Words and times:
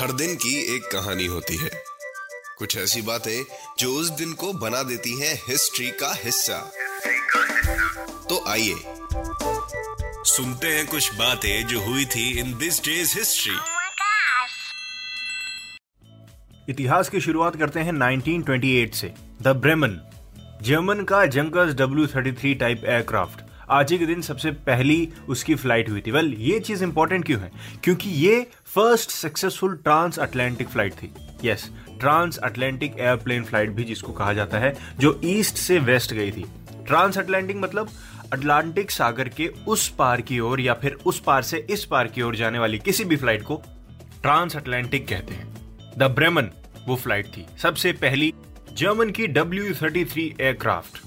हर 0.00 0.12
दिन 0.12 0.34
की 0.34 0.76
एक 0.76 0.82
कहानी 0.82 1.26
होती 1.26 1.56
है। 1.56 1.70
कुछ 2.58 2.76
ऐसी 2.76 3.02
बातें 3.02 3.44
जो 3.78 3.92
उस 3.92 4.10
दिन 4.10 4.32
को 4.32 4.52
बना 4.52 4.82
देती 4.82 5.20
हैं 5.20 5.34
हिस्ट्री 5.48 5.90
का 5.90 6.12
हिस्सा। 6.24 6.72
तो 8.28 8.44
आइए 8.48 8.74
सुनते 10.24 10.66
हैं 10.66 10.86
कुछ 10.86 11.14
बातें 11.14 11.66
जो 11.66 11.80
हुई 11.80 12.04
थी 12.04 12.38
इन 12.38 12.58
दिस 12.58 12.84
डेज़ 12.84 13.18
हिस्ट्री. 13.18 13.54
इतिहास 16.68 17.08
की 17.08 17.20
शुरुआत 17.20 17.56
करते 17.56 17.80
हैं 17.80 17.92
1928 17.92 18.94
से। 18.94 19.14
द 19.42 19.48
ब्रेमन 19.48 20.00
जर्मन 20.62 21.04
का 21.04 21.26
जंकर्स 21.26 21.74
W33 21.74 22.54
टाइप 22.54 22.82
एयरक्राफ्ट 22.84 23.49
आज 23.70 23.92
ही 23.92 23.98
के 23.98 24.06
दिन 24.06 24.20
सबसे 24.20 24.50
पहली 24.50 25.08
उसकी 25.28 25.54
फ़्लाइट 25.54 25.90
हुई 25.90 26.00
थी। 26.00 26.10
वेल 26.10 26.34
ये 26.38 26.60
चीज़ 26.60 26.84
इंपॉर्टेंट 26.84 27.24
क्यों 27.24 27.40
है? 27.40 27.50
क्योंकि 27.84 28.10
ये 28.10 28.46
first 28.66 29.10
successful 29.10 29.76
trans 29.76 30.18
Atlantic 30.18 30.68
flight 30.68 30.92
थी। 30.92 31.12
Yes 31.44 31.70
trans 32.00 32.36
Atlantic 32.36 32.98
airplane 32.98 33.44
flight 33.44 33.70
भी 33.70 33.84
जिसको 33.84 34.12
कहा 34.12 34.32
जाता 34.32 34.58
है, 34.58 34.76
जो 34.98 35.20
ईस्ट 35.24 35.56
से 35.56 35.78
वेस्ट 35.78 36.14
गई 36.14 36.30
थी। 36.30 36.44
ट्रांस 36.86 37.18
अटलांटिक 37.18 37.56
मतलब 37.56 37.88
अटलांटिक 38.32 38.90
सागर 38.90 39.28
के 39.28 39.46
उस 39.46 39.88
पार 39.88 40.20
की 40.20 40.40
ओर 40.40 40.60
या 40.60 40.74
फिर 40.74 40.96
उस 41.06 41.20
पार 41.20 41.42
से 41.42 41.66
इस 41.70 41.84
पार 41.84 42.08
की 42.08 42.22
ओर 42.22 42.36
जाने 42.36 42.58
वाली 42.58 42.78
किसी 42.78 43.04
भी 43.04 43.16
फ़्लाइट 43.16 43.42
को 43.42 43.62
ट्रांस 44.22 44.56
अटलांटिक 44.56 45.08
कहते 45.08 45.34
हैं। 45.34 45.54
द 45.98 46.02
ब्रेमन 46.02 46.50
वो 46.88 46.96
फ़्लाइट 46.96 47.26
थी। 47.26 47.46
सबसे 47.62 47.92
पहली 47.92 48.34
जर्मन 48.72 49.10
की 49.10 49.28
W33 49.28 50.40
aircraft 50.40 50.98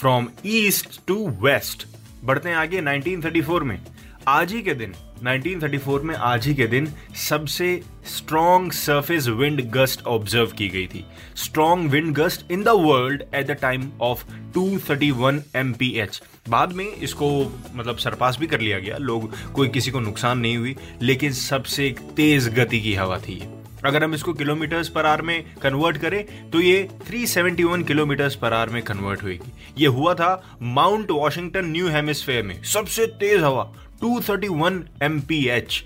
from 0.00 0.28
east 0.46 1.00
to 1.06 1.28
west 1.28 1.86
बढ़ते 2.24 2.48
हैं 2.48 2.56
आगे 2.56 2.80
1934 2.80 3.62
में। 3.62 3.80
आज 4.28 4.52
ही 4.52 4.62
के 4.62 4.74
दिन 4.74 4.94
1934 5.22 6.02
में 6.02 6.14
आज 6.14 6.46
ही 6.46 6.54
के 6.54 6.66
दिन 6.66 6.88
सबसे 7.28 7.82
strong 8.06 8.72
surface 8.72 9.28
wind 9.28 9.60
gust 9.70 10.06
observe 10.06 10.46
की 10.46 10.68
गई 10.68 10.86
थी। 10.86 11.04
Strong 11.36 11.90
wind 11.90 12.14
gust 12.14 12.50
in 12.50 12.62
the 12.62 12.68
world 12.68 13.22
at 13.34 13.46
the 13.46 13.50
time 13.50 13.90
of 14.00 14.24
231 14.58 15.40
mph 15.56 16.22
बाद 16.48 16.72
में 16.72 16.92
इसको 16.92 17.52
मतलब 17.74 17.96
सरपास 17.96 18.36
भी 18.40 18.46
कर 18.46 18.60
लिया 18.60 18.78
गया। 18.78 18.96
लोग, 18.96 19.32
कोई 19.52 19.68
किसी 19.68 19.90
को 19.90 20.00
नुकसान 20.00 20.38
नहीं 20.38 20.56
हुई, 20.56 20.76
लेकिन 21.02 21.32
सबसे 21.32 21.94
तेज 22.16 22.48
गति 22.48 22.80
की 22.80 22.94
हवा 22.94 23.18
थी 23.18 23.32
ये। 23.32 23.53
अगर 23.84 24.04
हम 24.04 24.14
इसको 24.14 24.32
किलोमीटर्स 24.32 24.88
पर 24.88 25.06
आर 25.06 25.22
में 25.22 25.44
कन्वर्ट 25.62 25.96
करें 25.96 26.50
तो 26.50 26.60
ये 26.60 26.88
371 27.10 27.82
किलोमीटर्स 27.82 28.34
पर 28.34 28.52
आर 28.52 28.68
में 28.68 28.82
कन्वर्ट 28.82 29.22
होगी 29.22 29.52
ये 29.78 29.86
हुआ 29.86 30.14
था 30.14 30.58
माउंट 30.62 31.10
वॉशिंगटन 31.10 31.64
न्यू 31.66 31.88
हेमिस्फेयर 31.88 32.42
में। 32.42 32.62
सबसे 32.62 33.06
तेज 33.20 33.42
हवा 33.42 33.70
231 34.04 34.82
mph 35.02 35.80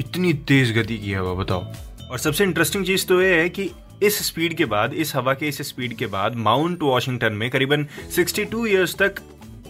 इतनी 0.00 0.32
तेज 0.32 0.76
गति 0.78 0.98
की 0.98 1.12
हवा, 1.12 1.32
बताओ। 1.34 1.64
और 2.10 2.18
सबसे 2.18 2.44
इंटरेस्टिंग 2.44 2.86
चीज़ 2.86 3.06
तो 3.06 3.22
ये 3.22 3.34
है 3.34 3.48
कि 3.48 3.70
इस 4.02 4.18
स्पीड 4.26 4.54
के 4.54 4.64
बाद, 4.64 4.94
इस 4.94 5.14
हवा 5.16 5.34
के 5.34 5.48
इस 5.48 5.62
स्पीड 5.62 5.96
के 5.96 6.06
बाद 6.06 6.34
माउंट 6.36 6.82
वॉशिंगटन 6.82 7.32
में 7.32 7.48
करीबन 7.50 7.86
62 8.16 8.66
इयर्स 8.66 8.94
तक 8.94 9.14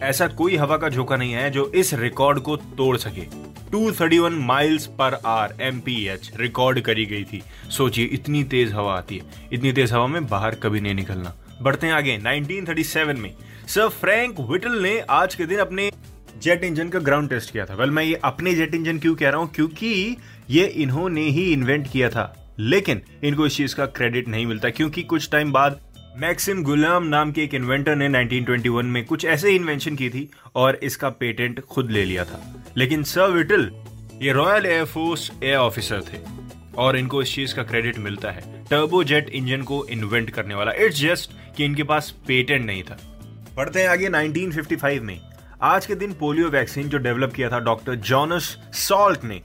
ऐसा 0.02 0.27
कोई 0.29 0.56
हवा 0.56 0.77
का 0.77 0.89
झोंका 0.89 1.17
नहीं 1.17 1.33
है 1.33 1.51
जो 1.51 1.67
इस 1.74 1.95
रिकॉर्ड 1.95 2.39
को 2.39 2.56
तोड़ 2.56 2.96
सके। 2.96 3.52
231 3.72 4.33
miles 4.33 4.86
per 4.86 5.20
are 5.27 5.55
MPH 5.60 6.33
record 6.36 6.80
करी 6.80 7.06
गई 7.06 7.24
थी। 7.24 7.42
सोचिए, 7.70 8.05
इतनी 8.05 8.44
तेज 8.44 8.72
हवा 8.72 8.94
आती 8.94 9.16
है। 9.16 9.48
इतनी 9.52 9.72
तेज 9.72 9.92
हवा 9.92 10.06
में 10.06 10.27
बाहर 10.27 10.55
कभी 10.55 10.80
नहीं 10.80 10.94
निकलना। 10.94 11.34
बढ़ते 11.62 11.86
हैं 11.86 11.94
आगे 11.94 12.18
1937 12.18 13.18
में। 13.18 13.34
सर 13.68 13.88
फ्रैंक 13.88 14.40
विटल 14.40 14.82
ने 14.82 15.00
आज 15.00 15.34
के 15.34 15.46
दिन 15.46 15.58
अपने 15.58 15.92
जेट 16.42 16.64
इंजन 16.64 16.88
का 16.88 16.98
ग्राउंड 16.98 17.30
टेस्ट 17.30 17.52
किया 17.52 17.66
था। 17.66 17.74
वेल 17.74 17.90
मैं 17.90 18.05
ये 18.05 18.14
अपने 18.14 18.55
जेट 18.55 18.74
इंजन 18.74 18.98
क्यों 18.98 19.14
कह 19.14 19.28
रहा 19.28 19.40
हूँ? 19.40 19.52
क्योंकि 19.55 20.16
ये 20.50 20.64
इन्होंने 20.64 21.20
ही 21.20 21.52
इन्वेंट 21.52 21.92
किया 21.92 22.11
था। 22.11 22.55
लेकिन 22.58 23.02
इनको 23.24 23.46
इस 23.46 23.56
चीज़ 23.56 23.74
का 23.74 23.86
क्रेडिट 23.86 24.28
नहीं 24.28 24.46
मिलता, 24.46 24.70
क्योंकि 24.70 25.02
कुछ 25.02 25.30
टाइम 25.30 25.52
बाद 25.52 25.80
मैक्सिम 26.17 26.62
गुलाम 26.62 27.05
नाम 27.05 27.33
के 27.33 27.42
एक 27.42 27.55
इन्वेंटर 27.55 27.96
ने 27.96 28.08
1921 28.08 28.83
में 28.83 29.05
कुछ 29.05 29.24
ऐसे 29.24 29.50
इन्वेंशन 29.50 29.96
की 29.96 30.11
थी 30.11 30.30
और 30.55 30.77
इसका 30.83 31.11
पेटेंट 31.11 31.61
खुद 31.61 31.90
ले 31.90 32.05
लिया 32.05 32.24
था। 32.24 32.64
लेकिन 32.77 33.02
सर 33.02 33.30
विटल 33.30 33.73
ये 34.23 34.33
Royal 34.33 34.67
Air Force 34.67 35.33
air 35.45 35.56
officer 35.56 36.00
थे 36.00 36.18
और 36.77 36.96
इनको 36.96 37.23
इस 37.23 37.34
चीज़ 37.34 37.55
का 37.55 37.62
क्रेडिट 37.62 37.98
मिलता 37.98 38.30
है। 38.30 38.64
टर्बो 38.64 39.05
जेट 39.05 39.28
इंजन 39.28 39.62
को 39.62 39.86
इन्वेंट 39.86 40.30
करने 40.30 40.55
वाला। 40.55 40.73
इट्स 40.73 41.00
जस्ट 41.00 41.30
कि 41.56 41.64
इनके 41.64 41.83
पास 41.83 42.14
पेटेंट 42.27 42.67
नहीं 42.67 42.83
था। 42.83 42.98
पढ़ते 43.56 43.80
हैं 43.80 43.89
आगे 43.89 44.08
1955 44.08 45.00
में। 45.00 45.20
आज 45.62 45.86
के 45.86 45.94
दिन 45.94 46.12
पोलियो 46.12 46.48
वैक्सीन 46.48 46.89
जो 46.89 46.98
डेवलप 46.98 47.33
किया 47.33 47.50
था 47.50 47.58
डॉक्टर 47.58 47.94
जॉनस 47.94 48.58
सॉल्ट 48.73 49.24
ने, 49.24 49.42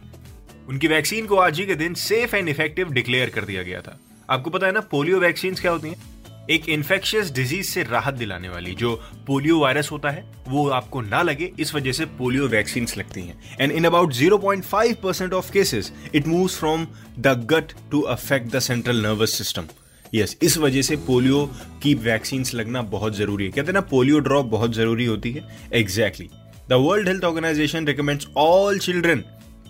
उनकी 0.70 0.88
वैक्सीन 0.88 1.26
को 1.26 1.36
आज 1.36 1.60
ही 1.60 1.66
के 1.66 1.76
दिन 1.76 1.94
सेफ़ 1.94 2.36
एंड 2.36 2.50
इफ़ेक्टिव 2.50 2.90
डिक्लेयर 2.90 3.30
कर 3.30 3.42
दिया 3.42 3.64
गया 3.64 3.82
था। 3.82 4.00
आपको 4.30 4.50
पता 4.50 4.68
है 4.68 4.74
ना, 4.74 4.80
पोलियो 4.80 5.20
वैक्सीन 5.20 5.56
क्या 5.56 5.72
होती 5.72 5.88
हैं? 5.88 6.17
एक 6.50 6.68
इन्फेक्शियस 6.70 7.32
डिज़ीज़ 7.34 7.68
से 7.68 7.84
राहत 7.84 8.14
दिलाने 8.14 8.50
वाली 8.50 8.74
जो 8.76 8.94
पोलियो 9.28 9.60
वायरस 9.60 9.92
होता 9.92 10.10
है, 10.10 10.24
वो 10.48 10.68
आपको 10.70 11.02
ना 11.02 11.22
लगे, 11.22 11.52
इस 11.60 11.74
वजह 11.76 11.92
से 11.92 12.06
पोलियो 12.18 12.48
वैक्सीन 12.48 12.88
लगती 12.98 13.22
हैं। 13.22 13.58
And 13.62 13.72
in 13.72 13.86
about 13.86 14.14
0.5 14.14 14.94
percent 15.04 15.34
of 15.34 15.52
cases 15.52 15.92
it 16.16 16.28
moves 16.28 16.58
from 16.60 16.88
the 17.20 17.36
gut 17.52 17.74
to 17.92 18.02
affect 18.02 18.52
the 18.56 18.60
central 18.60 19.02
nervous 19.02 19.34
system 19.38 19.68
yes 20.14 20.38
इस 20.42 20.58
वजह 20.58 20.82
से 20.82 20.96
पोलियो 21.08 21.46
की 21.84 21.94
वैक्सीन 21.96 22.44
लगना 22.54 22.82
बहुत 22.92 23.16
ज़रूरी 23.16 23.46
है। 23.46 23.52
कहते 23.52 23.68
हैं 23.68 23.74
ना 23.74 23.82
पोलियो 23.90 24.20
ड्रॉप 24.20 24.46
बहुत 24.46 24.74
ज़रूरी 24.74 25.06
होती 25.06 25.32
है। 25.32 25.48
Exactly 25.74 26.30
the 26.70 26.74
world 26.82 27.08
health 27.08 27.24
organisation 27.24 27.88
recommends 27.88 28.28
all 28.38 28.80
children 28.80 29.24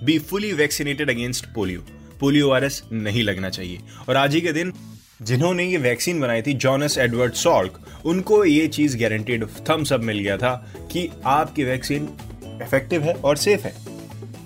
be 0.03 0.19
fully 0.19 0.51
vaccinated 0.53 1.09
against 1.09 1.45
polio 1.55 1.85
polio 2.19 2.49
virus 2.49 2.81
नहीं 2.91 3.23
लगना 3.23 3.49
चाहिए। 3.49 3.79
और 4.09 4.15
आज 4.15 4.35
ही 4.35 4.41
के 4.41 4.53
दिन 4.53 4.73
जिन्होंने 5.21 5.63
ये 5.65 5.77
वैक्सीन 5.77 6.19
बनाई 6.19 6.41
थी, 6.41 6.53
जॉनस 6.53 6.97
एडवर्ड 6.97 7.33
सॉल्क, 7.33 7.79
उनको 8.05 8.43
ये 8.45 8.67
चीज़ 8.67 8.97
गारंटेड 8.97 9.45
थम्स 9.69 9.93
अप 9.93 10.01
मिल 10.01 10.19
गया 10.19 10.37
था 10.37 10.53
कि 10.91 11.09
आपकी 11.25 11.63
वैक्सीन 11.63 12.09
इफ़ेक्टिव 12.63 13.03
है 13.03 13.13
और 13.13 13.37
सेफ़ 13.37 13.63
है। 13.63 13.73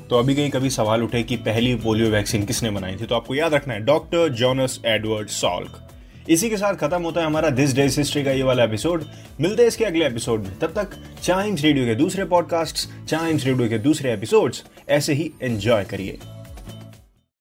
तो 0.09 0.19
अभी 0.19 0.35
कहीं 0.35 0.49
कभी 0.49 0.69
सवाल 0.69 1.03
उठे 1.03 1.23
कि 1.23 1.35
पहली 1.37 1.75
पोलियो 1.75 2.09
वैक्सीन 2.09 2.45
किसने 2.45 2.69
बनाई 2.69 2.95
थी 2.95 3.05
तो 3.05 3.15
आपको 3.15 3.35
याद 3.35 3.53
रखना 3.53 3.73
है 3.73 3.85
डॉक्टर 3.85 4.29
जॉनस 4.29 4.79
एडवर्ड 4.85 5.29
सॉल्क। 5.29 5.87
इसी 6.29 6.49
के 6.49 6.57
साथ 6.57 6.73
खत्म 6.73 7.01
होता 7.01 7.21
है 7.21 7.27
हमारा 7.27 7.49
दिस 7.49 7.73
डेज़ 7.73 7.99
हिस्ट्री 7.99 8.23
का 8.23 8.31
ये 8.31 8.43
वाला 8.43 8.63
एपिसोड 8.63 9.03
मिलते 9.41 9.61
हैं 9.61 9.67
इसके 9.67 9.85
अगले 9.85 10.05
एपिसोड 10.05 10.43
में। 10.43 10.57
तब 10.59 10.73
तक 10.75 10.97
चाइम्स 11.23 11.61
रेडियो 11.61 11.85
के 11.85 11.95
दूसरे 11.95 12.25
पॉडकास्ट 12.25 12.89
चाइम्स 13.07 13.45
रेडियो 13.45 13.69
के 13.69 13.77
दूसरे 13.77 14.13
एपिसोड्स 14.13 14.63
ऐसे 14.89 15.13
ही 15.13 15.31
एंजॉय 15.41 15.83
करिए। 15.83 16.17